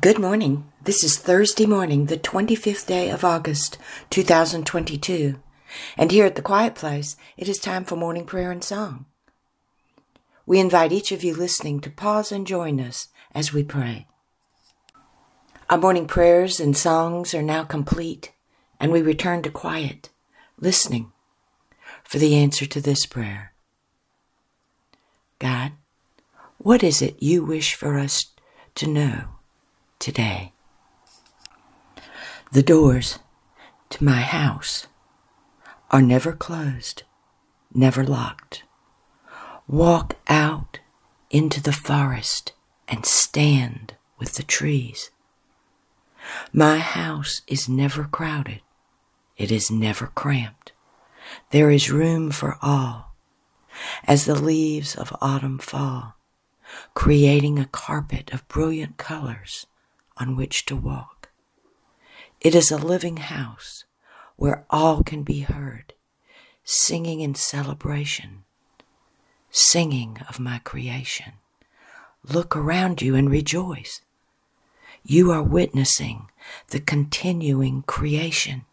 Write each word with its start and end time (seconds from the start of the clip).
Good 0.00 0.18
morning. 0.18 0.64
This 0.82 1.04
is 1.04 1.18
Thursday 1.18 1.66
morning, 1.66 2.06
the 2.06 2.16
25th 2.16 2.86
day 2.86 3.10
of 3.10 3.22
August, 3.22 3.76
2022. 4.08 5.38
And 5.98 6.10
here 6.10 6.24
at 6.24 6.36
the 6.36 6.42
Quiet 6.42 6.74
Place, 6.74 7.16
it 7.36 7.50
is 7.50 7.58
time 7.58 7.84
for 7.84 7.96
morning 7.96 8.24
prayer 8.24 8.50
and 8.50 8.64
song. 8.64 9.04
We 10.46 10.58
invite 10.58 10.90
each 10.90 11.12
of 11.12 11.22
you 11.22 11.34
listening 11.34 11.80
to 11.80 11.90
pause 11.90 12.32
and 12.32 12.46
join 12.46 12.80
us 12.80 13.08
as 13.34 13.52
we 13.52 13.62
pray. 13.62 14.06
Our 15.68 15.76
morning 15.76 16.06
prayers 16.06 16.60
and 16.60 16.74
songs 16.74 17.34
are 17.34 17.42
now 17.42 17.64
complete, 17.64 18.32
and 18.78 18.92
we 18.92 19.02
return 19.02 19.42
to 19.42 19.50
quiet, 19.50 20.08
listening 20.58 21.12
for 22.04 22.18
the 22.18 22.36
answer 22.36 22.64
to 22.64 22.80
this 22.80 23.04
prayer. 23.04 23.52
God, 25.38 25.72
what 26.56 26.82
is 26.82 27.02
it 27.02 27.22
you 27.22 27.44
wish 27.44 27.74
for 27.74 27.98
us 27.98 28.24
to 28.76 28.86
know? 28.86 29.39
Today. 30.00 30.52
The 32.52 32.62
doors 32.64 33.20
to 33.90 34.02
my 34.02 34.22
house 34.22 34.88
are 35.92 36.02
never 36.02 36.32
closed, 36.32 37.04
never 37.72 38.02
locked. 38.02 38.64
Walk 39.68 40.16
out 40.28 40.80
into 41.30 41.62
the 41.62 41.72
forest 41.72 42.52
and 42.88 43.06
stand 43.06 43.94
with 44.18 44.34
the 44.34 44.42
trees. 44.42 45.10
My 46.52 46.78
house 46.78 47.42
is 47.46 47.68
never 47.68 48.04
crowded. 48.04 48.62
It 49.36 49.52
is 49.52 49.70
never 49.70 50.08
cramped. 50.08 50.72
There 51.50 51.70
is 51.70 51.90
room 51.90 52.30
for 52.30 52.58
all. 52.60 53.14
As 54.04 54.24
the 54.24 54.34
leaves 54.34 54.96
of 54.96 55.16
autumn 55.20 55.58
fall, 55.58 56.16
creating 56.94 57.58
a 57.58 57.66
carpet 57.66 58.32
of 58.32 58.46
brilliant 58.48 58.96
colors 58.96 59.66
on 60.20 60.36
which 60.36 60.66
to 60.66 60.76
walk. 60.76 61.30
It 62.40 62.54
is 62.54 62.70
a 62.70 62.76
living 62.76 63.16
house 63.16 63.84
where 64.36 64.64
all 64.70 65.02
can 65.02 65.22
be 65.22 65.40
heard, 65.40 65.94
singing 66.62 67.20
in 67.20 67.34
celebration, 67.34 68.44
singing 69.50 70.18
of 70.28 70.38
my 70.38 70.58
creation. 70.58 71.32
Look 72.28 72.54
around 72.54 73.02
you 73.02 73.14
and 73.14 73.30
rejoice. 73.30 74.02
You 75.02 75.32
are 75.32 75.42
witnessing 75.42 76.28
the 76.68 76.80
continuing 76.80 77.82
creation 77.82 78.66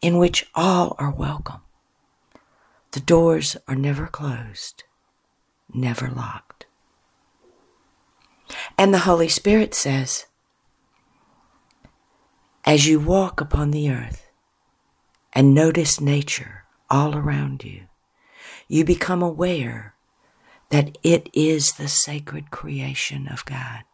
in 0.00 0.18
which 0.18 0.46
all 0.54 0.94
are 0.98 1.10
welcome. 1.10 1.60
The 2.92 3.00
doors 3.00 3.56
are 3.66 3.74
never 3.74 4.06
closed, 4.06 4.84
never 5.72 6.08
locked. 6.08 6.66
And 8.78 8.92
the 8.92 9.00
Holy 9.00 9.28
Spirit 9.28 9.74
says, 9.74 10.26
as 12.64 12.86
you 12.86 12.98
walk 12.98 13.40
upon 13.40 13.70
the 13.70 13.90
earth 13.90 14.30
and 15.32 15.54
notice 15.54 16.00
nature 16.00 16.64
all 16.88 17.14
around 17.14 17.62
you, 17.62 17.82
you 18.68 18.84
become 18.84 19.22
aware 19.22 19.94
that 20.70 20.96
it 21.02 21.28
is 21.32 21.72
the 21.72 21.88
sacred 21.88 22.50
creation 22.50 23.28
of 23.28 23.44
God. 23.44 23.84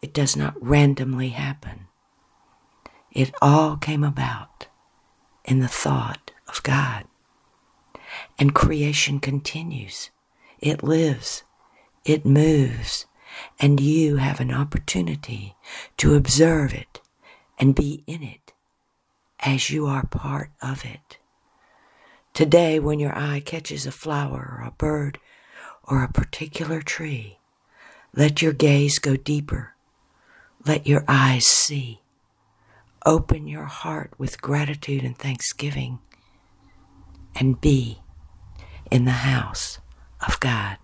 It 0.00 0.14
does 0.14 0.36
not 0.36 0.54
randomly 0.62 1.30
happen. 1.30 1.88
It 3.10 3.34
all 3.42 3.76
came 3.76 4.04
about 4.04 4.68
in 5.44 5.58
the 5.58 5.68
thought 5.68 6.30
of 6.48 6.62
God. 6.62 7.04
And 8.38 8.54
creation 8.54 9.20
continues. 9.20 10.10
It 10.60 10.82
lives. 10.82 11.42
It 12.04 12.24
moves. 12.24 13.06
And 13.58 13.80
you 13.80 14.16
have 14.16 14.40
an 14.40 14.52
opportunity 14.52 15.56
to 15.98 16.14
observe 16.14 16.72
it 16.72 17.01
and 17.58 17.74
be 17.74 18.02
in 18.06 18.22
it 18.22 18.52
as 19.40 19.70
you 19.70 19.86
are 19.86 20.06
part 20.06 20.50
of 20.60 20.84
it. 20.84 21.18
Today, 22.32 22.78
when 22.78 22.98
your 22.98 23.16
eye 23.16 23.42
catches 23.44 23.86
a 23.86 23.92
flower 23.92 24.58
or 24.58 24.66
a 24.66 24.70
bird 24.70 25.18
or 25.84 26.02
a 26.02 26.12
particular 26.12 26.80
tree, 26.80 27.38
let 28.14 28.40
your 28.40 28.52
gaze 28.52 28.98
go 28.98 29.16
deeper. 29.16 29.74
Let 30.64 30.86
your 30.86 31.04
eyes 31.08 31.46
see. 31.46 32.00
Open 33.04 33.48
your 33.48 33.64
heart 33.64 34.12
with 34.16 34.40
gratitude 34.40 35.02
and 35.02 35.18
thanksgiving 35.18 35.98
and 37.34 37.60
be 37.60 38.00
in 38.90 39.04
the 39.04 39.10
house 39.10 39.80
of 40.26 40.38
God. 40.40 40.78